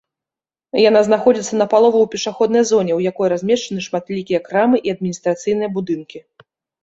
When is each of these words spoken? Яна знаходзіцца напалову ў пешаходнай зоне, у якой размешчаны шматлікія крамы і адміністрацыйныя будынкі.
Яна 0.89 1.01
знаходзіцца 1.07 1.53
напалову 1.61 1.97
ў 2.01 2.07
пешаходнай 2.13 2.63
зоне, 2.71 2.91
у 2.95 3.01
якой 3.11 3.27
размешчаны 3.33 3.79
шматлікія 3.87 4.39
крамы 4.47 4.77
і 4.87 4.95
адміністрацыйныя 4.95 5.69
будынкі. 5.77 6.19